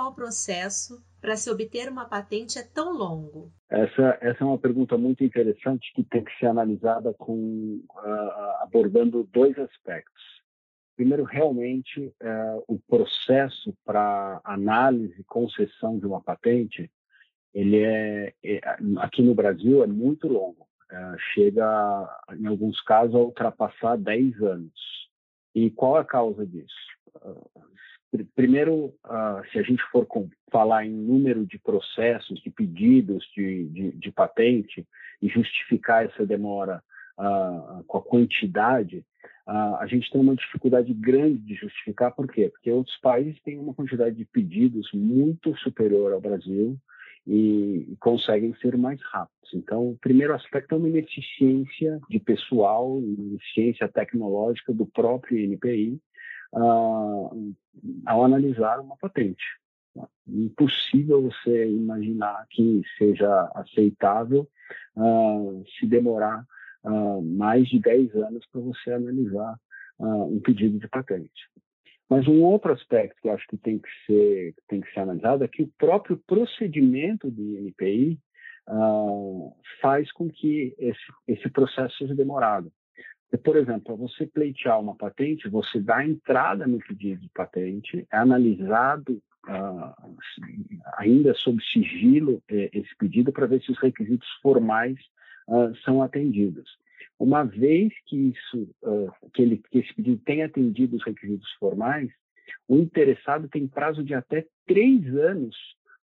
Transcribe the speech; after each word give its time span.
atual 0.00 0.14
processo 0.14 1.04
para 1.20 1.36
se 1.36 1.50
obter 1.50 1.88
uma 1.88 2.06
patente 2.06 2.58
é 2.58 2.62
tão 2.62 2.96
longo? 2.96 3.52
Essa, 3.68 4.18
essa 4.20 4.42
é 4.42 4.46
uma 4.46 4.58
pergunta 4.58 4.96
muito 4.96 5.22
interessante 5.22 5.92
que 5.94 6.02
tem 6.02 6.24
que 6.24 6.36
ser 6.38 6.46
analisada 6.46 7.12
com 7.14 7.82
uh, 7.90 8.62
abordando 8.62 9.28
dois 9.30 9.56
aspectos. 9.58 10.22
Primeiro, 10.96 11.24
realmente, 11.24 12.06
uh, 12.22 12.64
o 12.66 12.78
processo 12.78 13.74
para 13.84 14.40
análise 14.44 15.20
e 15.20 15.24
concessão 15.24 15.98
de 15.98 16.06
uma 16.06 16.20
patente, 16.20 16.90
ele 17.54 17.82
é, 17.82 18.34
é 18.42 18.60
aqui 18.98 19.22
no 19.22 19.34
Brasil 19.34 19.82
é 19.82 19.86
muito 19.86 20.26
longo. 20.26 20.66
Uh, 20.90 21.18
chega, 21.34 22.08
em 22.38 22.46
alguns 22.46 22.80
casos, 22.82 23.14
a 23.14 23.18
ultrapassar 23.18 23.96
10 23.96 24.42
anos. 24.42 25.08
E 25.54 25.70
qual 25.70 25.96
a 25.96 26.04
causa 26.04 26.46
disso? 26.46 26.90
Primeiro, 28.34 28.86
uh, 29.06 29.40
se 29.52 29.58
a 29.58 29.62
gente 29.62 29.82
for 29.92 30.06
falar 30.50 30.84
em 30.84 30.90
número 30.90 31.46
de 31.46 31.58
processos, 31.58 32.40
de 32.40 32.50
pedidos 32.50 33.24
de, 33.36 33.68
de, 33.68 33.92
de 33.92 34.12
patente 34.12 34.84
e 35.22 35.28
justificar 35.28 36.04
essa 36.04 36.26
demora 36.26 36.82
uh, 37.16 37.84
com 37.84 37.98
a 37.98 38.02
quantidade, 38.02 39.04
uh, 39.46 39.76
a 39.76 39.86
gente 39.86 40.10
tem 40.10 40.20
uma 40.20 40.34
dificuldade 40.34 40.92
grande 40.92 41.38
de 41.38 41.54
justificar. 41.54 42.12
Por 42.12 42.26
quê? 42.26 42.48
Porque 42.48 42.72
outros 42.72 42.96
países 42.98 43.40
têm 43.42 43.58
uma 43.58 43.74
quantidade 43.74 44.16
de 44.16 44.24
pedidos 44.24 44.90
muito 44.92 45.56
superior 45.58 46.12
ao 46.12 46.20
Brasil 46.20 46.76
e, 47.24 47.92
e 47.92 47.96
conseguem 48.00 48.54
ser 48.56 48.76
mais 48.76 49.00
rápidos. 49.02 49.54
Então, 49.54 49.90
o 49.90 49.98
primeiro 49.98 50.34
aspecto 50.34 50.74
é 50.74 50.78
uma 50.78 50.88
ineficiência 50.88 52.00
de 52.08 52.18
pessoal, 52.18 53.00
ineficiência 53.00 53.88
tecnológica 53.88 54.72
do 54.72 54.86
próprio 54.86 55.38
INPI, 55.38 56.00
uh, 56.52 57.54
ao 58.06 58.24
analisar 58.24 58.80
uma 58.80 58.96
patente. 58.96 59.44
Impossível 60.26 61.22
você 61.22 61.68
imaginar 61.68 62.46
que 62.50 62.82
seja 62.96 63.50
aceitável 63.54 64.48
uh, 64.96 65.64
se 65.78 65.86
demorar 65.86 66.44
uh, 66.84 67.22
mais 67.22 67.68
de 67.68 67.80
10 67.80 68.14
anos 68.16 68.46
para 68.50 68.60
você 68.60 68.92
analisar 68.92 69.58
um 70.02 70.40
pedido 70.40 70.78
de 70.78 70.88
patente. 70.88 71.50
Mas 72.08 72.26
um 72.26 72.42
outro 72.42 72.72
aspecto 72.72 73.20
que 73.22 73.28
eu 73.28 73.32
acho 73.32 73.46
que 73.46 73.56
tem 73.56 73.78
que 73.78 73.88
ser, 74.04 74.54
tem 74.66 74.80
que 74.80 74.90
ser 74.92 75.00
analisado 75.00 75.44
é 75.44 75.48
que 75.48 75.62
o 75.62 75.72
próprio 75.78 76.16
procedimento 76.26 77.30
do 77.30 77.56
INPI 77.58 78.18
uh, 78.68 79.54
faz 79.80 80.10
com 80.10 80.28
que 80.28 80.74
esse, 80.76 81.00
esse 81.28 81.48
processo 81.50 81.96
seja 81.98 82.14
demorado. 82.14 82.72
Por 83.38 83.56
exemplo, 83.56 83.96
você 83.96 84.26
pleitear 84.26 84.80
uma 84.80 84.96
patente, 84.96 85.48
você 85.48 85.80
dá 85.80 86.04
entrada 86.04 86.66
no 86.66 86.78
pedido 86.78 87.20
de 87.20 87.28
patente, 87.28 88.06
é 88.12 88.16
analisado 88.16 89.22
uh, 89.46 90.16
ainda 90.96 91.32
sob 91.34 91.62
sigilo 91.62 92.42
eh, 92.48 92.70
esse 92.72 92.94
pedido 92.96 93.32
para 93.32 93.46
ver 93.46 93.62
se 93.62 93.70
os 93.70 93.78
requisitos 93.78 94.28
formais 94.42 94.98
uh, 95.48 95.74
são 95.84 96.02
atendidos. 96.02 96.68
Uma 97.20 97.44
vez 97.44 97.92
que 98.06 98.16
isso, 98.16 98.68
uh, 98.82 99.12
que, 99.32 99.42
ele, 99.42 99.62
que 99.70 99.78
esse 99.78 99.94
pedido 99.94 100.20
tenha 100.24 100.46
atendido 100.46 100.96
os 100.96 101.04
requisitos 101.04 101.50
formais, 101.52 102.10
o 102.66 102.76
interessado 102.78 103.48
tem 103.48 103.68
prazo 103.68 104.02
de 104.02 104.12
até 104.12 104.44
três 104.66 105.06
anos 105.14 105.56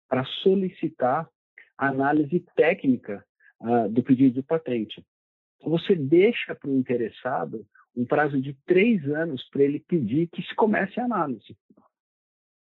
para 0.08 0.24
solicitar 0.44 1.28
análise 1.76 2.46
técnica 2.56 3.26
do 3.90 4.04
pedido 4.04 4.36
de 4.36 4.44
patente. 4.44 5.04
Você 5.66 5.96
deixa 5.96 6.54
para 6.54 6.70
o 6.70 6.78
interessado 6.78 7.66
um 7.96 8.06
prazo 8.06 8.40
de 8.40 8.54
três 8.66 9.04
anos 9.10 9.44
para 9.50 9.64
ele 9.64 9.80
pedir 9.80 10.28
que 10.28 10.42
se 10.44 10.54
comece 10.56 11.00
a 11.00 11.06
análise. 11.06 11.56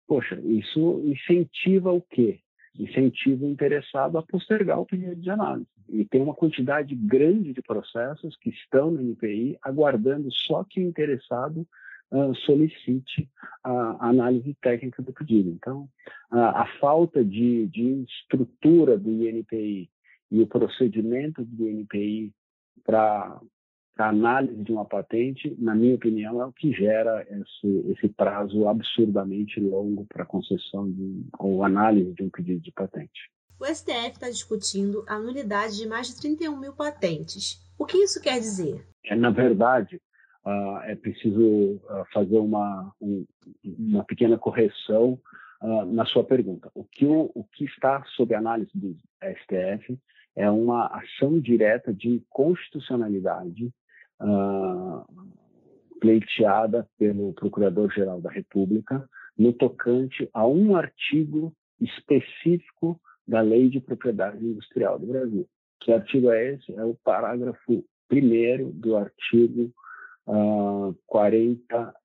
Poxa, 0.07 0.39
isso 0.41 1.01
incentiva 1.05 1.91
o 1.91 2.01
quê? 2.01 2.39
Incentiva 2.77 3.45
o 3.45 3.49
interessado 3.49 4.17
a 4.17 4.23
postergar 4.23 4.79
o 4.79 4.85
pedido 4.85 5.15
de 5.15 5.29
análise. 5.29 5.67
E 5.89 6.05
tem 6.05 6.21
uma 6.21 6.33
quantidade 6.33 6.95
grande 6.95 7.53
de 7.53 7.61
processos 7.61 8.35
que 8.37 8.49
estão 8.49 8.91
no 8.91 9.01
NPI 9.01 9.57
aguardando 9.61 10.31
só 10.31 10.63
que 10.63 10.79
o 10.79 10.87
interessado 10.87 11.67
uh, 12.11 12.33
solicite 12.35 13.29
a, 13.63 14.09
análise 14.09 14.55
técnica 14.61 15.01
do 15.01 15.13
pedido. 15.13 15.49
Então, 15.49 15.87
a, 16.31 16.63
a 16.63 16.65
falta 16.79 17.23
de, 17.23 17.67
de 17.67 18.03
estrutura 18.03 18.97
do 18.97 19.27
INPI 19.27 19.89
e 20.31 20.41
o 20.41 20.47
procedimento 20.47 21.43
do 21.45 21.69
INPI 21.69 22.33
para 22.85 23.39
a 23.97 24.09
análise 24.09 24.61
de 24.61 24.71
uma 24.71 24.85
patente, 24.85 25.55
na 25.57 25.73
minha 25.73 25.95
opinião, 25.95 26.41
é 26.41 26.45
o 26.45 26.51
que 26.51 26.71
gera 26.71 27.25
esse, 27.29 27.91
esse 27.91 28.09
prazo 28.09 28.67
absurdamente 28.67 29.59
longo 29.59 30.05
para 30.05 30.25
concessão 30.25 30.89
de, 30.89 31.23
ou 31.39 31.63
análise 31.63 32.13
de 32.13 32.23
um 32.23 32.29
pedido 32.29 32.61
de 32.61 32.71
patente. 32.71 33.31
O 33.59 33.65
STF 33.65 34.11
está 34.11 34.29
discutindo 34.29 35.05
a 35.07 35.17
nulidade 35.17 35.77
de 35.77 35.87
mais 35.87 36.07
de 36.07 36.17
31 36.17 36.57
mil 36.57 36.73
patentes. 36.73 37.63
O 37.79 37.85
que 37.85 37.97
isso 37.97 38.21
quer 38.21 38.37
dizer? 38.39 38.85
É, 39.05 39.15
na 39.15 39.29
verdade, 39.29 40.01
uh, 40.45 40.77
é 40.83 40.95
preciso 40.95 41.41
uh, 41.41 42.05
fazer 42.13 42.37
uma, 42.37 42.93
um, 43.01 43.25
uma 43.63 44.03
pequena 44.03 44.37
correção 44.37 45.17
uh, 45.61 45.85
na 45.85 46.05
sua 46.05 46.23
pergunta. 46.23 46.69
O 46.75 46.83
que, 46.83 47.05
o, 47.05 47.31
o 47.33 47.45
que 47.45 47.63
está 47.63 48.03
sob 48.17 48.35
análise 48.35 48.71
do 48.75 48.93
STF 49.23 49.97
é 50.35 50.49
uma 50.49 50.87
ação 50.87 51.39
direta 51.39 51.93
de 51.93 52.21
constitucionalidade 52.29 53.71
uh, 54.21 55.05
pleiteada 55.99 56.87
pelo 56.97 57.33
Procurador-Geral 57.33 58.21
da 58.21 58.29
República 58.29 59.07
no 59.37 59.53
tocante 59.53 60.29
a 60.33 60.45
um 60.45 60.75
artigo 60.75 61.53
específico 61.79 62.99
da 63.27 63.41
Lei 63.41 63.69
de 63.69 63.79
Propriedade 63.79 64.43
Industrial 64.43 64.99
do 64.99 65.07
Brasil. 65.07 65.47
Que 65.79 65.91
artigo 65.91 66.29
é 66.31 66.53
esse? 66.53 66.73
É 66.73 66.83
o 66.83 66.95
parágrafo 67.03 67.83
primeiro 68.07 68.71
do 68.71 68.95
artigo 68.95 69.71
uh, 70.27 70.89
ah, 70.89 70.95
40 71.07 71.95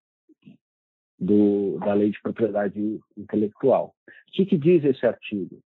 do, 1.18 1.78
da 1.78 1.92
Lei 1.94 2.10
de 2.10 2.20
Propriedade 2.22 3.00
Intelectual. 3.16 3.94
O 4.08 4.32
que, 4.32 4.46
que 4.46 4.56
diz 4.56 4.84
esse 4.84 5.04
artigo? 5.04 5.62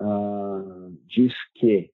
Uh, 0.00 0.96
diz 1.06 1.32
que 1.54 1.90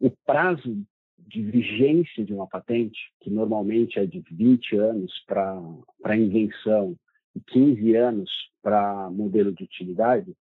o 0.00 0.10
prazo 0.24 0.84
de 1.18 1.42
vigência 1.42 2.24
de 2.24 2.32
uma 2.34 2.46
patente, 2.46 2.98
que 3.20 3.30
normalmente 3.30 3.98
é 3.98 4.06
de 4.06 4.20
20 4.30 4.76
anos 4.76 5.12
para 5.26 6.16
invenção 6.16 6.96
e 7.34 7.40
15 7.40 7.96
anos 7.96 8.30
para 8.62 9.08
modelo 9.10 9.52
de 9.52 9.64
utilidade, 9.64 10.34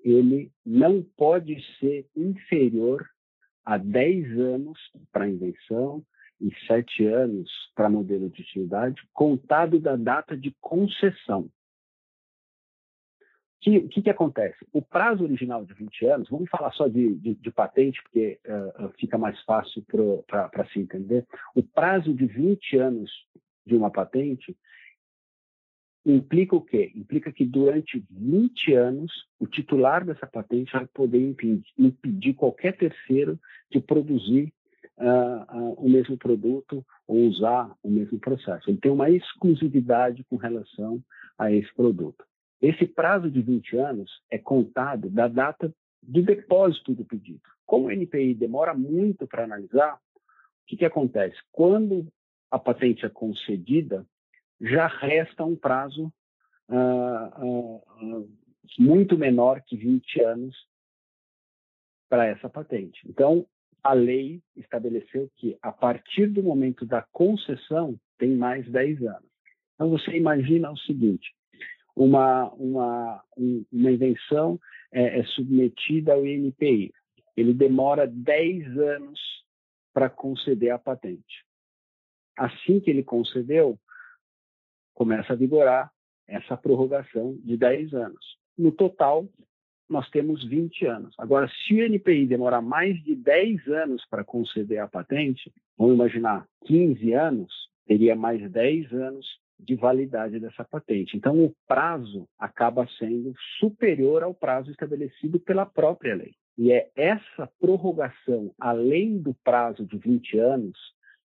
ele 0.00 0.50
não 0.66 1.02
pode 1.16 1.56
ser 1.78 2.06
inferior 2.14 3.08
a 3.64 3.78
10 3.78 4.38
anos 4.38 4.78
para 5.10 5.28
invenção 5.28 6.04
e 6.40 6.50
7 6.66 7.06
anos 7.06 7.50
para 7.74 7.88
modelo 7.88 8.28
de 8.28 8.42
utilidade, 8.42 9.00
contado 9.14 9.80
da 9.80 9.96
data 9.96 10.36
de 10.36 10.54
concessão 10.60 11.48
que, 13.64 13.80
que, 13.88 14.02
que, 14.02 14.10
acontece? 14.10 14.58
O 14.74 14.82
prazo 14.82 15.24
original 15.24 15.64
de 15.64 15.72
20 15.72 16.06
anos, 16.06 16.28
vamos 16.28 16.50
falar 16.50 16.70
só 16.72 16.86
de, 16.86 17.14
de, 17.14 17.34
de 17.34 17.50
patente, 17.50 18.02
porque 18.02 18.38
uh, 18.46 18.90
fica 19.00 19.16
mais 19.16 19.40
fácil 19.44 19.82
para 20.26 20.66
se 20.70 20.80
entender. 20.80 21.26
O 21.54 21.62
prazo 21.62 22.12
de 22.12 22.26
20 22.26 22.76
anos 22.76 23.10
de 23.66 23.74
uma 23.74 23.90
patente 23.90 24.54
implica 26.04 26.54
o 26.54 26.60
quê? 26.60 26.92
Implica 26.94 27.32
que 27.32 27.46
durante 27.46 28.04
20 28.10 28.74
anos 28.74 29.10
o 29.40 29.46
titular 29.46 30.04
dessa 30.04 30.26
patente 30.26 30.70
vai 30.70 30.86
poder 30.86 31.26
impedir, 31.26 31.64
impedir 31.78 32.34
qualquer 32.34 32.76
terceiro 32.76 33.40
de 33.70 33.80
produzir 33.80 34.52
uh, 34.98 35.58
uh, 35.58 35.72
o 35.78 35.88
mesmo 35.88 36.18
produto 36.18 36.84
ou 37.06 37.16
usar 37.16 37.74
o 37.82 37.88
mesmo 37.88 38.18
processo. 38.18 38.68
Ele 38.68 38.76
tem 38.76 38.92
uma 38.92 39.08
exclusividade 39.08 40.22
com 40.24 40.36
relação 40.36 41.02
a 41.38 41.50
esse 41.50 41.74
produto. 41.74 42.22
Esse 42.64 42.86
prazo 42.86 43.30
de 43.30 43.42
20 43.42 43.76
anos 43.76 44.10
é 44.30 44.38
contado 44.38 45.10
da 45.10 45.28
data 45.28 45.70
do 46.02 46.22
depósito 46.22 46.94
do 46.94 47.04
pedido. 47.04 47.42
Como 47.66 47.88
o 47.88 47.90
NPI 47.90 48.34
demora 48.34 48.72
muito 48.72 49.26
para 49.26 49.44
analisar, 49.44 49.96
o 49.96 50.66
que, 50.66 50.78
que 50.78 50.84
acontece? 50.86 51.36
Quando 51.52 52.10
a 52.50 52.58
patente 52.58 53.04
é 53.04 53.10
concedida, 53.10 54.06
já 54.58 54.86
resta 54.86 55.44
um 55.44 55.54
prazo 55.54 56.10
uh, 56.70 57.44
uh, 57.44 57.76
uh, 57.76 58.30
muito 58.78 59.18
menor 59.18 59.60
que 59.60 59.76
20 59.76 60.22
anos 60.22 60.56
para 62.08 62.24
essa 62.24 62.48
patente. 62.48 63.06
Então, 63.06 63.46
a 63.82 63.92
lei 63.92 64.40
estabeleceu 64.56 65.30
que, 65.36 65.58
a 65.60 65.70
partir 65.70 66.28
do 66.28 66.42
momento 66.42 66.86
da 66.86 67.02
concessão, 67.12 68.00
tem 68.16 68.34
mais 68.34 68.66
10 68.70 69.02
anos. 69.02 69.30
Então, 69.74 69.90
você 69.90 70.12
imagina 70.12 70.70
o 70.70 70.78
seguinte: 70.78 71.34
uma, 71.96 72.50
uma, 72.54 73.22
uma 73.72 73.90
invenção 73.90 74.58
é, 74.92 75.20
é 75.20 75.24
submetida 75.24 76.14
ao 76.14 76.26
INPI. 76.26 76.92
Ele 77.36 77.52
demora 77.52 78.06
10 78.06 78.78
anos 78.78 79.20
para 79.92 80.10
conceder 80.10 80.70
a 80.70 80.78
patente. 80.78 81.44
Assim 82.36 82.80
que 82.80 82.90
ele 82.90 83.02
concedeu, 83.02 83.78
começa 84.92 85.32
a 85.32 85.36
vigorar 85.36 85.92
essa 86.26 86.56
prorrogação 86.56 87.36
de 87.44 87.56
10 87.56 87.94
anos. 87.94 88.38
No 88.56 88.72
total, 88.72 89.28
nós 89.88 90.08
temos 90.10 90.44
20 90.44 90.86
anos. 90.86 91.14
Agora, 91.18 91.48
se 91.48 91.74
o 91.74 91.84
NPI 91.84 92.26
demorar 92.26 92.62
mais 92.62 93.00
de 93.04 93.14
10 93.14 93.68
anos 93.68 94.04
para 94.08 94.24
conceder 94.24 94.78
a 94.78 94.88
patente, 94.88 95.52
vamos 95.76 95.94
imaginar 95.94 96.46
15 96.66 97.12
anos, 97.12 97.52
teria 97.86 98.16
mais 98.16 98.50
10 98.50 98.92
anos 98.92 99.26
de 99.64 99.74
validade 99.74 100.38
dessa 100.38 100.64
patente. 100.64 101.16
Então, 101.16 101.44
o 101.44 101.54
prazo 101.66 102.28
acaba 102.38 102.86
sendo 102.98 103.34
superior 103.58 104.22
ao 104.22 104.34
prazo 104.34 104.70
estabelecido 104.70 105.40
pela 105.40 105.64
própria 105.64 106.14
lei. 106.14 106.34
E 106.56 106.72
é 106.72 106.90
essa 106.94 107.50
prorrogação, 107.58 108.54
além 108.60 109.18
do 109.18 109.34
prazo 109.42 109.84
de 109.84 109.98
20 109.98 110.38
anos, 110.38 110.78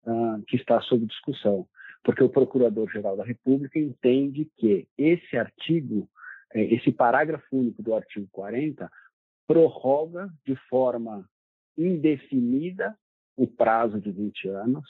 uh, 0.06 0.42
que 0.48 0.56
está 0.56 0.81
sob 0.81 1.06
discussão, 1.06 1.68
porque 2.04 2.24
o 2.24 2.30
Procurador-Geral 2.30 3.16
da 3.16 3.24
República 3.24 3.78
entende 3.78 4.50
que 4.57 4.88
esse 4.98 5.38
artigo, 5.38 6.10
eh, 6.54 6.74
esse 6.74 6.92
parágrafo 6.92 7.45
único 7.51 7.84
do 7.84 7.94
artigo 7.94 8.27
40, 8.31 8.89
prorroga 9.45 10.30
de 10.45 10.56
forma 10.68 11.30
indefinida 11.77 12.98
o 13.38 13.45
prazo 13.45 14.00
de 14.00 14.12
20 14.12 14.48
anos 14.48 14.86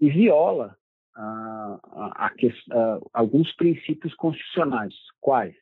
e 0.00 0.10
viola 0.10 0.76
a, 1.16 1.78
a, 1.92 2.26
a, 2.26 3.00
alguns 3.12 3.52
princípios 3.56 4.14
constitucionais. 4.14 4.94
Quais? 5.20 5.54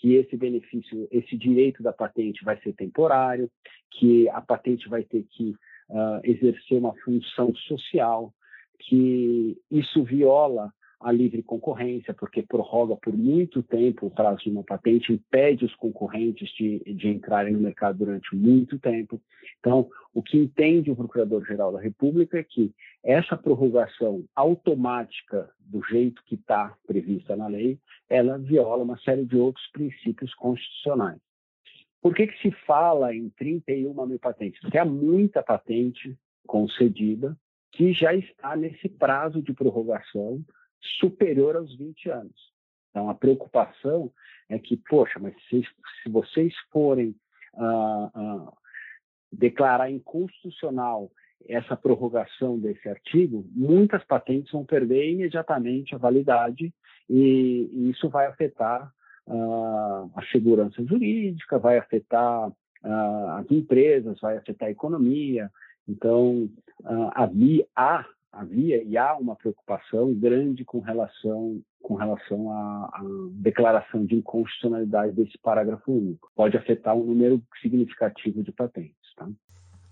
Que 0.00 0.14
esse 0.14 0.36
benefício, 0.36 1.08
esse 1.10 1.36
direito 1.36 1.82
da 1.82 1.92
patente 1.92 2.44
vai 2.44 2.60
ser 2.60 2.72
temporário, 2.74 3.50
que 3.90 4.28
a 4.30 4.40
patente 4.40 4.88
vai 4.88 5.04
ter 5.04 5.24
que 5.30 5.50
uh, 5.90 6.20
exercer 6.24 6.78
uma 6.78 6.94
função 7.04 7.54
social, 7.54 8.32
que 8.80 9.56
isso 9.70 10.02
viola 10.02 10.72
a 11.02 11.12
livre 11.12 11.42
concorrência, 11.42 12.14
porque 12.14 12.42
prorroga 12.42 12.96
por 12.96 13.16
muito 13.16 13.62
tempo 13.62 14.06
o 14.06 14.10
prazo 14.10 14.42
de 14.42 14.50
uma 14.50 14.62
patente, 14.62 15.12
impede 15.12 15.64
os 15.64 15.74
concorrentes 15.76 16.50
de, 16.50 16.78
de 16.80 17.08
entrarem 17.08 17.52
no 17.52 17.60
mercado 17.60 17.98
durante 17.98 18.34
muito 18.34 18.78
tempo. 18.78 19.20
Então, 19.58 19.88
o 20.14 20.22
que 20.22 20.38
entende 20.38 20.90
o 20.90 20.96
Procurador-Geral 20.96 21.72
da 21.72 21.80
República 21.80 22.38
é 22.38 22.42
que 22.42 22.72
essa 23.02 23.36
prorrogação 23.36 24.24
automática, 24.34 25.50
do 25.58 25.82
jeito 25.84 26.22
que 26.24 26.34
está 26.34 26.76
prevista 26.86 27.34
na 27.36 27.46
lei, 27.46 27.78
ela 28.08 28.38
viola 28.38 28.82
uma 28.82 28.98
série 28.98 29.24
de 29.24 29.36
outros 29.36 29.66
princípios 29.72 30.34
constitucionais. 30.34 31.20
Por 32.00 32.14
que, 32.14 32.26
que 32.26 32.42
se 32.42 32.50
fala 32.66 33.14
em 33.14 33.30
31 33.30 34.06
mil 34.06 34.18
patentes? 34.18 34.60
Porque 34.60 34.78
há 34.78 34.84
muita 34.84 35.42
patente 35.42 36.16
concedida 36.46 37.36
que 37.70 37.92
já 37.92 38.14
está 38.14 38.54
nesse 38.54 38.88
prazo 38.88 39.40
de 39.40 39.54
prorrogação 39.54 40.44
superior 41.00 41.56
aos 41.56 41.74
20 41.76 42.10
anos. 42.10 42.52
Então, 42.90 43.08
a 43.08 43.14
preocupação 43.14 44.12
é 44.48 44.58
que, 44.58 44.76
poxa, 44.76 45.18
mas 45.18 45.34
se, 45.48 45.62
se 46.02 46.08
vocês 46.10 46.54
forem 46.70 47.14
ah, 47.54 48.10
ah, 48.14 48.52
declarar 49.32 49.90
inconstitucional 49.90 51.10
essa 51.48 51.76
prorrogação 51.76 52.58
desse 52.58 52.88
artigo, 52.88 53.44
muitas 53.50 54.04
patentes 54.04 54.52
vão 54.52 54.64
perder 54.64 55.10
imediatamente 55.10 55.94
a 55.94 55.98
validade 55.98 56.72
e, 57.08 57.70
e 57.72 57.90
isso 57.90 58.08
vai 58.08 58.26
afetar 58.26 58.92
ah, 59.26 60.06
a 60.14 60.22
segurança 60.26 60.84
jurídica, 60.84 61.58
vai 61.58 61.78
afetar 61.78 62.52
ah, 62.84 63.38
as 63.40 63.50
empresas, 63.50 64.20
vai 64.20 64.36
afetar 64.36 64.68
a 64.68 64.72
economia. 64.72 65.50
Então, 65.88 66.48
ah, 66.84 67.24
havia, 67.24 67.66
há 67.74 68.04
havia 68.32 68.82
e 68.82 68.96
há 68.96 69.16
uma 69.16 69.36
preocupação 69.36 70.12
grande 70.14 70.64
com 70.64 70.80
relação 70.80 71.62
com 71.82 71.94
relação 71.94 72.50
à, 72.52 72.90
à, 72.94 73.02
declaração 73.32 74.06
de 74.06 74.14
inconstitucionalidade 74.14 75.14
desse 75.14 75.36
parágrafo 75.38 75.92
único. 75.92 76.30
Pode 76.34 76.56
afetar 76.56 76.94
um 76.94 77.04
número 77.04 77.42
significativo 77.60 78.40
de 78.40 78.52
patentes. 78.52 78.94
Tá? 79.16 79.28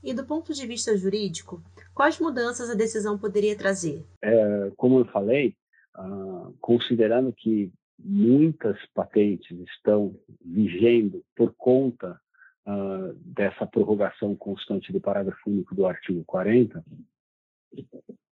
E 0.03 0.15
do 0.15 0.25
ponto 0.25 0.55
de 0.55 0.67
vista 0.67 0.97
jurídico, 0.97 1.61
quais 1.93 2.21
mudanças 2.21 2.71
a 2.71 2.75
decisão 2.75 3.19
poderia 3.19 3.57
trazer? 3.57 4.07
É, 4.23 4.71
como 4.77 5.01
eu 5.01 5.05
falei, 5.07 5.57
uh, 5.99 6.55
considerando 6.61 7.33
que 7.33 7.73
muitas 7.99 8.79
patentes 8.95 9.59
estão 9.71 10.17
vigendo 10.43 11.23
por 11.37 11.53
conta 11.57 12.19
uh, 12.67 13.15
dessa 13.17 13.67
prorrogação 13.67 14.35
constante 14.37 14.93
do 14.93 15.01
parágrafo 15.01 15.51
único 15.51 15.75
do 15.75 15.85
artigo 15.87 16.25
40, 16.25 16.83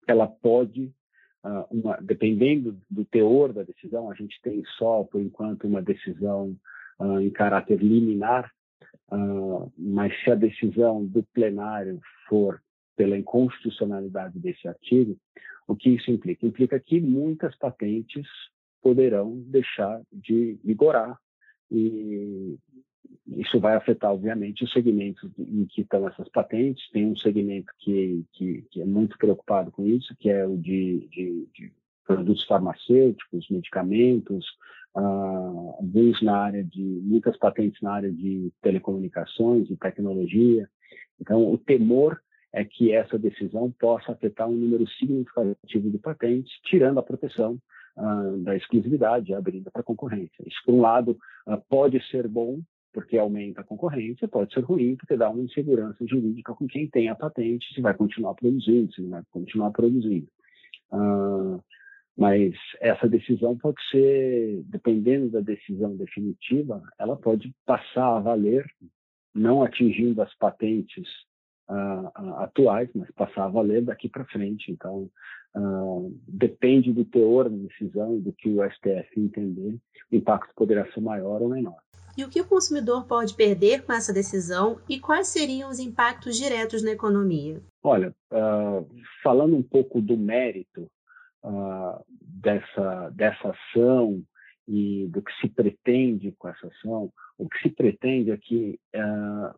ela 0.08 0.26
pode, 0.26 0.93
uh, 1.44 1.64
uma, 1.70 1.96
dependendo 2.00 2.81
do 2.90 3.05
teor 3.05 3.52
da 3.52 3.62
decisão, 3.62 4.10
a 4.10 4.14
gente 4.14 4.40
tem 4.43 4.62
só, 4.78 5.05
por 5.05 5.20
enquanto, 5.20 5.66
uma 5.66 5.82
decisão 5.82 6.56
uh, 6.99 7.20
em 7.20 7.31
caráter 7.31 7.78
liminar, 7.78 8.50
uh, 9.12 9.70
mas 9.76 10.12
se 10.22 10.31
a 10.31 10.34
decisão 10.34 11.05
do 11.05 11.22
plenário 11.34 12.00
for 12.28 12.60
pela 12.96 13.16
inconstitucionalidade 13.16 14.38
desse 14.38 14.66
artigo, 14.66 15.16
o 15.66 15.76
que 15.76 15.90
isso 15.90 16.10
implica? 16.10 16.46
Implica 16.46 16.81
que 16.81 17.00
muitas 17.00 17.56
patentes 17.56 18.26
poderão 18.82 19.38
deixar 19.46 20.00
de 20.12 20.58
vigorar 20.64 21.19
e 21.70 22.56
isso 23.26 23.60
vai 23.60 23.75
afetar, 23.75 24.12
obviamente, 24.12 24.64
os 24.64 24.72
segmentos 24.72 25.22
em 25.38 25.66
que 25.66 25.82
estão 25.82 26.08
essas 26.08 26.28
patentes. 26.28 26.88
Tem 26.90 27.06
um 27.06 27.16
segmento 27.16 27.72
que, 27.78 28.25
que, 28.32 28.62
que 28.70 28.81
é 28.81 28.84
muito 28.84 29.19
preocupado 29.19 29.70
com 29.70 29.87
isso, 29.87 30.14
que 30.19 30.31
é 30.31 30.46
o 30.46 30.56
de, 30.56 31.08
de, 31.10 31.49
de 31.55 31.72
produtos 32.06 32.44
farmacêuticos, 32.44 33.49
medicamentos, 33.50 34.46
uh, 34.96 35.75
alguns 35.78 36.20
na 36.22 36.38
área 36.38 36.64
de, 36.64 36.82
muitas 36.82 37.37
patentes 37.37 37.81
na 37.82 37.93
área 37.93 38.10
de 38.10 38.50
telecomunicações 38.62 39.70
e 39.70 39.76
tecnologia. 39.76 40.69
Então, 41.20 41.52
o 41.52 41.58
temor 41.58 42.20
é 42.52 42.64
que 42.64 42.93
essa 42.93 43.19
decisão 43.19 43.70
possa 43.78 44.12
afetar 44.12 44.49
um 44.49 44.56
número 44.56 44.88
significativo 44.88 45.90
de 45.90 45.99
patentes, 45.99 46.50
tirando 46.64 46.99
a 46.99 47.02
proteção 47.02 47.58
uh, 47.96 48.38
da 48.38 48.56
exclusividade, 48.56 49.34
abrindo 49.34 49.70
para 49.70 49.82
a 49.82 49.84
concorrência. 49.84 50.43
Isso, 50.46 50.60
por 50.64 50.75
um 50.75 50.81
lado, 50.81 51.19
uh, 51.46 51.60
pode 51.69 52.02
ser 52.08 52.26
bom, 52.26 52.60
porque 52.99 53.17
aumenta 53.17 53.61
a 53.61 53.65
concorrência, 53.65 54.27
pode 54.27 54.53
ser 54.53 54.65
ruim, 54.65 54.97
porque 54.97 55.17
dá 55.17 55.31
uma 55.31 55.41
insegurança 55.41 56.05
jurídica 56.05 56.53
com 56.53 56.67
quem 56.67 56.89
tem 56.89 57.09
a 57.09 57.15
patente, 57.15 57.73
se 57.73 57.81
vai 57.81 57.95
continuar 57.95 58.35
produzindo, 58.35 58.93
se 58.93 59.03
vai 59.03 59.23
continuar 59.31 59.71
produzindo. 59.71 60.27
Mas 62.17 62.55
essa 62.81 63.09
decisão 63.09 63.56
pode 63.56 63.81
ser, 63.89 64.65
dependendo 64.65 65.31
da 65.31 65.39
decisão 65.39 65.94
definitiva, 65.94 66.82
ela 66.99 67.17
pode 67.17 67.55
passar 67.65 68.17
a 68.17 68.19
valer, 68.19 68.69
não 69.32 69.63
atingindo 69.63 70.20
as 70.20 70.34
patentes 70.34 71.06
uh, 71.70 72.32
atuais, 72.39 72.91
mas 72.96 73.08
passar 73.13 73.44
a 73.44 73.49
valer 73.49 73.82
daqui 73.82 74.08
para 74.08 74.25
frente. 74.25 74.72
Então, 74.72 75.08
uh, 75.55 76.13
depende 76.27 76.93
do 76.93 77.05
teor 77.05 77.49
da 77.49 77.56
decisão 77.56 78.17
e 78.17 78.20
do 78.20 78.32
que 78.32 78.49
o 78.49 78.69
STF 78.69 79.08
entender, 79.17 79.79
o 80.11 80.17
impacto 80.17 80.53
poderá 80.56 80.84
ser 80.91 81.01
maior 81.01 81.41
ou 81.41 81.49
menor. 81.49 81.79
E 82.19 82.25
o 82.25 82.29
que 82.29 82.41
o 82.41 82.48
consumidor 82.48 83.06
pode 83.06 83.32
perder 83.34 83.84
com 83.84 83.93
essa 83.93 84.13
decisão 84.13 84.81
e 84.89 84.98
quais 84.98 85.29
seriam 85.29 85.70
os 85.70 85.79
impactos 85.79 86.37
diretos 86.37 86.82
na 86.82 86.91
economia? 86.91 87.63
Olha, 87.81 88.13
uh, 88.32 88.84
falando 89.22 89.55
um 89.55 89.63
pouco 89.63 90.01
do 90.01 90.17
mérito 90.17 90.91
uh, 91.44 92.05
dessa, 92.20 93.10
dessa 93.10 93.51
ação 93.51 94.20
e 94.67 95.06
do 95.10 95.22
que 95.22 95.32
se 95.41 95.48
pretende 95.48 96.34
com 96.37 96.48
essa 96.48 96.67
ação, 96.67 97.13
o 97.39 97.48
que 97.48 97.56
se 97.60 97.69
pretende 97.69 98.32
é 98.32 98.37
que 98.37 98.81
uh, 98.96 99.56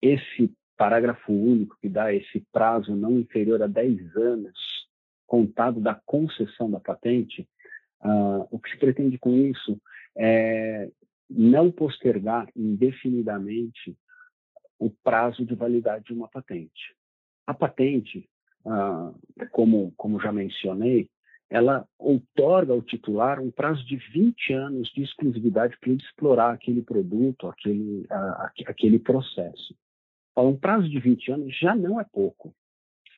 esse 0.00 0.50
parágrafo 0.78 1.30
único 1.30 1.76
que 1.82 1.88
dá 1.90 2.14
esse 2.14 2.42
prazo 2.50 2.96
não 2.96 3.18
inferior 3.18 3.62
a 3.62 3.66
10 3.66 4.16
anos 4.16 4.88
contado 5.26 5.78
da 5.80 6.00
concessão 6.06 6.70
da 6.70 6.80
patente, 6.80 7.46
o 8.50 8.58
que 8.58 8.70
se 8.70 8.78
pretende 8.78 9.18
com 9.18 9.36
isso 9.36 9.78
é 10.16 10.88
não 11.30 11.70
postergar 11.70 12.48
indefinidamente 12.56 13.96
o 14.78 14.90
prazo 14.90 15.44
de 15.44 15.54
validade 15.54 16.06
de 16.06 16.12
uma 16.12 16.28
patente. 16.28 16.94
A 17.46 17.54
patente, 17.54 18.28
ah, 18.66 19.12
como, 19.52 19.92
como 19.96 20.20
já 20.20 20.32
mencionei, 20.32 21.08
ela 21.50 21.86
outorga 21.98 22.72
ao 22.72 22.80
titular 22.80 23.40
um 23.40 23.50
prazo 23.50 23.84
de 23.84 23.96
20 23.96 24.52
anos 24.52 24.88
de 24.90 25.02
exclusividade 25.02 25.76
para 25.78 25.90
ele 25.90 26.00
explorar 26.00 26.52
aquele 26.52 26.80
produto, 26.80 27.48
aquele, 27.48 28.06
aquele 28.66 28.98
processo. 29.00 29.74
Um 30.36 30.56
prazo 30.56 30.88
de 30.88 30.98
20 30.98 31.32
anos 31.32 31.58
já 31.58 31.74
não 31.74 32.00
é 32.00 32.04
pouco. 32.04 32.54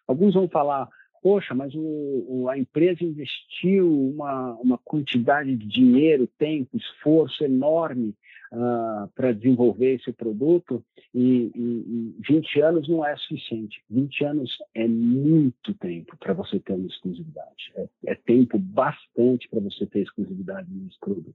Alguns 0.08 0.34
vão 0.34 0.48
falar, 0.48 0.88
poxa, 1.22 1.54
mas 1.54 1.72
o, 1.74 2.26
o, 2.28 2.48
a 2.48 2.58
empresa 2.58 3.04
investiu 3.04 4.10
uma, 4.10 4.54
uma 4.54 4.78
quantidade 4.78 5.54
de 5.54 5.66
dinheiro, 5.66 6.26
tempo, 6.38 6.76
esforço 6.76 7.44
enorme 7.44 8.14
uh, 8.52 9.08
para 9.14 9.32
desenvolver 9.32 9.94
esse 9.94 10.12
produto 10.12 10.84
e, 11.14 11.52
e, 11.54 12.14
e 12.18 12.32
20 12.32 12.60
anos 12.60 12.88
não 12.88 13.06
é 13.06 13.16
suficiente. 13.16 13.82
20 13.88 14.24
anos 14.24 14.58
é 14.74 14.88
muito 14.88 15.72
tempo 15.74 16.16
para 16.18 16.34
você 16.34 16.58
ter 16.58 16.72
uma 16.72 16.88
exclusividade. 16.88 17.72
É, 17.76 17.88
é, 18.06 18.14
tempo 18.14 18.58
bastante 18.58 19.48
para 19.48 19.60
você 19.60 19.86
ter 19.86 20.00
exclusividade 20.00 20.68
nesse 20.70 20.98
produto. 20.98 21.34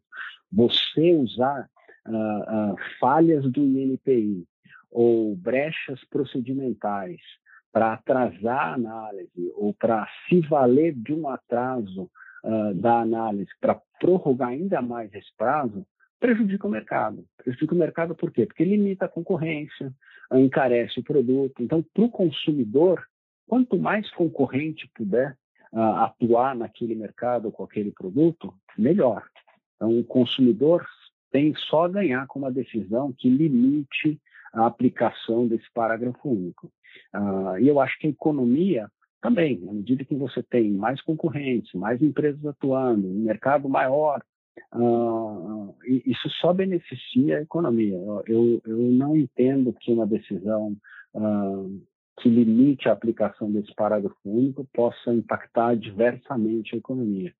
Você 0.52 1.14
usar 1.14 1.70
uh, 2.08 2.74
uh, 2.74 2.76
falhas 3.00 3.50
do 3.52 3.62
INPI 3.62 4.46
ou 4.92 5.36
brechas 5.36 6.04
procedimentais 6.10 7.22
para 7.78 7.94
atrasar 7.94 8.70
a 8.70 8.74
análise 8.74 9.54
ou 9.56 9.72
para 9.72 10.08
se 10.28 10.42
valer 10.42 10.96
de 10.96 11.14
um 11.14 11.30
atraso 11.30 12.10
uh, 12.44 12.74
da 12.74 13.02
análise 13.02 13.52
para 13.62 13.80
prorrogar 14.00 14.50
ainda 14.50 14.82
mais 14.82 15.14
esse 15.14 15.30
prazo, 15.38 15.86
prejudica 16.20 16.66
o 16.66 16.72
mercado. 16.72 17.24
Prejudica 17.38 17.76
o 17.76 17.78
mercado 17.78 18.16
por 18.16 18.32
quê? 18.32 18.48
Porque 18.48 18.66
limita 18.66 19.06
a 19.06 19.08
concorrência, 19.08 19.94
encarece 20.34 21.00
o 21.00 21.04
produto. 21.04 21.62
Então, 21.62 21.86
para 21.94 22.04
o 22.04 22.10
consumidor, 22.10 23.06
quanto 23.46 23.78
mais 23.78 24.10
concorrente 24.10 24.90
puder 24.96 25.38
uh, 25.72 25.80
atuar 25.80 26.56
naquele 26.56 26.96
mercado 26.96 27.52
com 27.52 27.64
aquele 27.64 27.92
produto, 27.92 28.52
melhor. 28.76 29.24
Então, 29.76 30.00
o 30.00 30.04
consumidor 30.04 30.84
tem 31.32 31.54
só 31.70 31.86
a 31.86 31.90
ganhar 31.90 32.26
com 32.26 32.40
uma 32.40 32.52
decisão 32.52 33.14
que 33.14 33.30
limite 33.30 34.20
a 34.54 34.66
aplicação 34.66 35.48
desse 35.48 35.66
parágrafo 35.74 36.30
único. 36.30 36.72
Uh, 37.14 37.60
e 37.60 37.68
eu 37.68 37.80
acho 37.80 37.98
que 38.00 38.08
a 38.08 38.10
economia 38.10 38.90
também, 39.22 39.62
à 39.68 39.74
medida 39.74 40.06
que 40.06 40.16
você 40.16 40.44
tem 40.44 40.72
mais 40.72 41.02
concorrentes, 41.02 41.74
mais 41.74 42.02
empresas 42.02 42.46
atuando, 42.46 43.08
um 43.08 43.24
mercado 43.24 43.68
maior, 43.68 44.22
uh, 44.74 45.76
isso 45.84 46.30
só 46.42 46.54
beneficia 46.54 47.40
a 47.40 47.42
economia. 47.42 47.98
Eu, 48.28 48.62
eu 48.66 48.78
não 48.78 49.18
entendo 49.18 49.74
que 49.74 49.92
uma 49.92 50.06
decisão 50.06 50.76
uh, 51.14 51.82
que 52.20 52.30
limite 52.30 52.90
a 52.90 52.94
aplicação 52.94 53.52
desse 53.52 53.74
parágrafo 53.76 54.18
único 54.26 54.68
possa 54.74 55.14
impactar 55.14 55.76
diversamente 55.76 56.76
a 56.76 56.78
economia. 56.78 57.34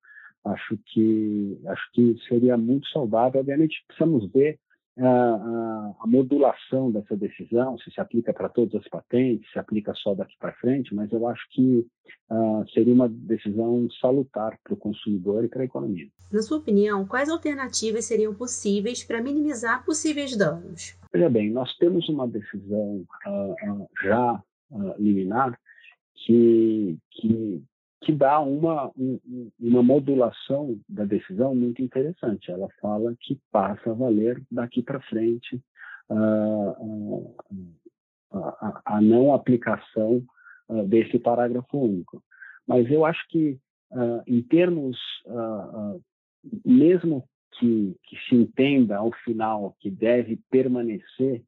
Acho 0.44 0.78
que 0.86 1.60
acho 1.66 1.92
que 1.92 2.16
seria 2.28 2.56
muito 2.56 2.88
saudável. 2.88 3.40
Obviamente, 3.40 3.84
precisamos 3.86 4.30
ver 4.32 4.58
a, 5.00 5.94
a, 6.00 6.06
modulação 6.06 6.90
dessa 6.90 7.16
decisão, 7.16 7.78
se 7.78 7.90
se 7.90 8.00
aplica 8.00 8.32
para 8.32 8.48
todas 8.48 8.74
as 8.74 8.88
patentes, 8.88 9.50
se 9.52 9.58
aplica 9.58 9.94
só 9.94 10.14
daqui 10.14 10.34
para 10.38 10.52
frente, 10.54 10.94
mas 10.94 11.10
eu 11.12 11.26
acho 11.26 11.42
que 11.50 11.86
uh, 12.30 12.68
seria 12.72 12.92
uma 12.92 13.08
decisão 13.08 13.88
salutar 14.00 14.58
para 14.64 14.74
o 14.74 14.76
consumidor 14.76 15.44
e 15.44 15.48
para 15.48 15.62
a 15.62 15.64
economia. 15.64 16.08
Na 16.32 16.42
sua 16.42 16.58
opinião, 16.58 17.06
quais 17.06 17.28
alternativas 17.28 18.04
seriam 18.04 18.34
possíveis 18.34 19.04
para 19.04 19.22
minimizar 19.22 19.84
possíveis 19.84 20.36
danos? 20.36 20.96
Veja 21.12 21.30
bem, 21.30 21.50
nós 21.50 21.74
temos 21.76 22.08
uma 22.08 22.26
decisão 22.26 23.04
uh, 23.26 23.72
uh, 23.72 23.88
já 24.02 24.42
liminar 24.98 25.58
que, 26.14 26.98
que 27.12 27.62
que 28.00 28.12
dá 28.12 28.38
uma, 28.40 28.90
um, 28.96 29.50
uma 29.58 29.82
modulação 29.82 30.78
da 30.88 31.04
decisão 31.04 31.54
muito 31.54 31.82
interessante. 31.82 32.50
Ela 32.50 32.68
fala 32.80 33.14
que 33.20 33.40
passa 33.50 33.90
a 33.90 33.94
valer 33.94 34.42
daqui 34.50 34.82
para 34.82 35.00
frente 35.00 35.60
uh, 36.08 37.34
a, 38.32 38.82
a, 38.84 39.00
não 39.00 39.34
aplicação 39.34 40.22
uh, 40.68 40.84
desse 40.86 41.18
parágrafo 41.18 41.76
único. 41.76 42.22
Mas 42.66 42.90
eu 42.90 43.04
acho 43.04 43.26
que, 43.28 43.58
uh, 43.90 44.22
em 44.26 44.42
termos, 44.42 44.98
mesmo 46.64 47.24
que, 47.58 47.96
que, 48.04 48.16
se 48.28 48.34
entenda 48.34 48.98
ao 48.98 49.10
final 49.24 49.74
que 49.80 49.90
deve 49.90 50.38
permanecer 50.50 51.42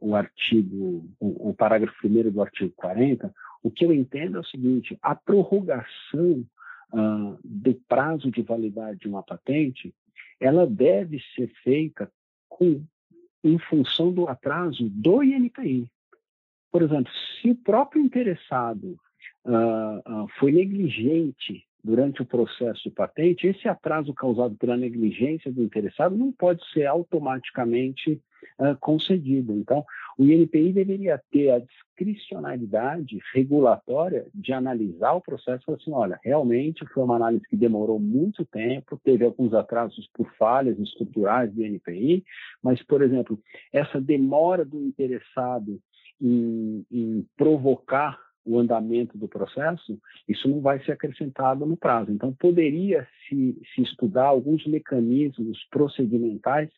o 0.00 0.16
artigo, 0.16 1.06
o, 1.20 1.50
o 1.50 1.54
parágrafo 1.54 1.94
primeiro 1.98 2.30
do 2.30 2.40
artigo 2.40 2.72
40, 2.74 3.30
o 3.66 3.70
que 3.70 3.84
eu 3.84 3.92
entendo 3.92 4.36
é 4.36 4.40
o 4.40 4.44
seguinte: 4.44 4.96
a 5.02 5.12
prorrogação 5.12 6.46
ah, 6.92 7.36
do 7.44 7.74
prazo 7.88 8.30
de 8.30 8.40
validade 8.40 9.00
de 9.00 9.08
uma 9.08 9.24
patente, 9.24 9.92
ela 10.38 10.64
deve 10.64 11.20
ser 11.34 11.48
feita 11.64 12.08
com, 12.48 12.84
em 13.42 13.58
função 13.58 14.12
do 14.12 14.28
atraso 14.28 14.88
do 14.88 15.20
INPI. 15.20 15.90
Por 16.70 16.82
exemplo, 16.82 17.10
se 17.40 17.50
o 17.50 17.56
próprio 17.56 18.00
interessado 18.00 18.96
ah, 19.44 20.00
ah, 20.04 20.26
foi 20.38 20.52
negligente 20.52 21.66
durante 21.82 22.22
o 22.22 22.26
processo 22.26 22.84
de 22.84 22.90
patente, 22.90 23.48
esse 23.48 23.68
atraso 23.68 24.14
causado 24.14 24.54
pela 24.56 24.76
negligência 24.76 25.50
do 25.50 25.62
interessado 25.62 26.16
não 26.16 26.30
pode 26.30 26.64
ser 26.72 26.86
automaticamente 26.86 28.20
uh, 28.58 28.76
concedido. 28.80 29.52
Então, 29.52 29.84
o 30.18 30.24
INPI 30.24 30.72
deveria 30.72 31.20
ter 31.30 31.50
a 31.50 31.58
discricionalidade 31.58 33.18
regulatória 33.34 34.26
de 34.34 34.52
analisar 34.52 35.12
o 35.12 35.20
processo 35.20 35.62
e 35.62 35.64
falar 35.64 35.78
assim, 35.78 35.92
olha, 35.92 36.20
realmente 36.24 36.86
foi 36.86 37.02
uma 37.02 37.16
análise 37.16 37.46
que 37.48 37.56
demorou 37.56 37.98
muito 37.98 38.44
tempo, 38.46 38.98
teve 39.04 39.24
alguns 39.24 39.52
atrasos 39.52 40.08
por 40.14 40.30
falhas 40.36 40.78
estruturais 40.78 41.52
do 41.52 41.64
INPI, 41.64 42.24
mas, 42.62 42.82
por 42.84 43.02
exemplo, 43.02 43.38
essa 43.72 44.00
demora 44.00 44.64
do 44.64 44.80
interessado 44.80 45.78
em, 46.20 46.84
em 46.90 47.26
provocar 47.36 48.18
o 48.46 48.58
andamento 48.58 49.18
do 49.18 49.26
processo, 49.26 49.98
isso 50.28 50.48
não 50.48 50.60
vai 50.60 50.82
ser 50.84 50.92
acrescentado 50.92 51.66
no 51.66 51.76
prazo. 51.76 52.12
Então, 52.12 52.32
poderia 52.32 53.06
se, 53.28 53.60
se 53.74 53.82
estudar 53.82 54.26
alguns 54.26 54.64
mecanismos 54.66 55.66
procedimentais 55.68 56.70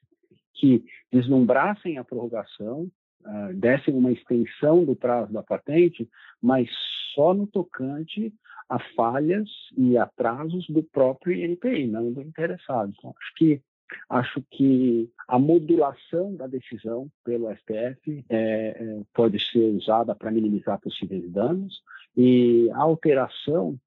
que 0.55 0.83
deslumbrassem 1.13 1.99
a 1.99 2.05
prorrogação, 2.05 2.91
uh, 3.25 3.55
dessem 3.55 3.95
uma 3.95 4.13
extensão 4.13 4.85
do 4.85 4.97
prazo 4.97 5.33
da 5.33 5.43
patente, 5.43 6.09
mas 6.41 6.69
só 7.15 7.35
no 7.35 7.47
tocante 7.47 8.33
a 8.69 8.79
falhas 8.95 9.49
e 9.77 9.97
atrasos 9.97 10.67
do 10.69 10.83
próprio 10.83 11.35
INPI, 11.35 11.87
não 11.87 12.13
do 12.13 12.21
interessado. 12.21 12.93
Então, 12.97 13.15
acho 13.19 13.35
que 13.35 13.63
acho 14.11 14.45
que 14.51 15.11
a 15.27 15.39
modulação 15.39 16.37
da 16.37 16.47
decisão 16.47 17.11
pelo 17.25 17.51
STF 17.57 18.23
é, 18.29 18.37
é, 18.39 19.01
pode 19.15 19.41
ser 19.41 19.65
usada 19.75 20.15
para 20.15 20.31
minimizar 20.31 20.79
possíveis 20.79 21.31
danos 21.31 21.83
e 22.15 22.71
a 22.75 22.83
alteração 22.83 23.79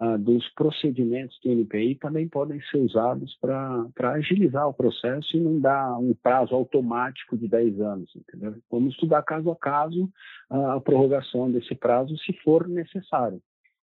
ah, 0.00 0.16
dos 0.16 0.48
procedimentos 0.50 1.38
do 1.42 1.50
NPI 1.50 1.96
também 1.96 2.28
podem 2.28 2.60
ser 2.70 2.78
usados 2.78 3.36
para 3.40 4.12
agilizar 4.12 4.68
o 4.68 4.74
processo 4.74 5.36
e 5.36 5.40
não 5.40 5.58
dar 5.58 5.98
um 5.98 6.14
prazo 6.14 6.54
automático 6.54 7.36
de 7.36 7.48
10 7.48 7.80
anos. 7.80 8.14
Entendeu? 8.14 8.54
Vamos 8.70 8.94
estudar 8.94 9.22
caso 9.22 9.50
a 9.50 9.56
caso 9.56 10.08
ah, 10.48 10.74
a 10.74 10.80
prorrogação 10.80 11.50
desse 11.50 11.74
prazo, 11.74 12.16
se 12.18 12.32
for 12.44 12.68
necessário. 12.68 13.42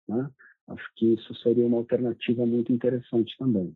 Né? 0.07 0.29
Acho 0.69 0.89
que 0.95 1.13
isso 1.15 1.35
seria 1.35 1.65
uma 1.65 1.77
alternativa 1.77 2.45
muito 2.45 2.71
interessante 2.71 3.35
também. 3.37 3.75